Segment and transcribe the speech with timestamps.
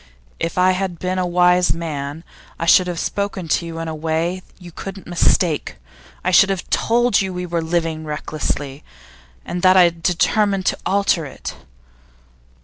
[0.39, 2.23] If I had been a wise man,
[2.57, 5.75] I should have spoken to you in a way you couldn't mistake.
[6.23, 8.83] I should have told you that we were living recklessly,
[9.45, 11.53] and that I had determined to alter it.